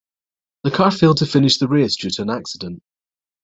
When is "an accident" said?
2.23-2.81